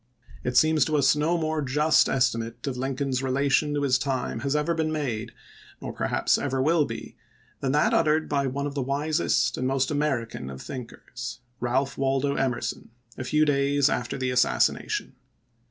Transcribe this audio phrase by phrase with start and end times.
[0.43, 4.55] it seems to us no more just estimate of Lincoln's relation to his time has
[4.55, 5.31] ever been made—
[5.79, 7.15] nor per haps ever will be—
[7.61, 12.33] than that uttered by one of the wisest and most American of thinkers, Ealph Waldo
[12.33, 15.13] Emerson, a few days after the assassination.